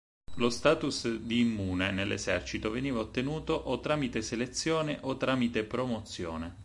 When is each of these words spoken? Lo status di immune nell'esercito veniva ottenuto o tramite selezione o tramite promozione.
Lo 0.37 0.49
status 0.49 1.09
di 1.17 1.41
immune 1.41 1.91
nell'esercito 1.91 2.71
veniva 2.71 2.97
ottenuto 2.99 3.53
o 3.53 3.79
tramite 3.81 4.23
selezione 4.23 4.97
o 5.03 5.15
tramite 5.15 5.63
promozione. 5.63 6.57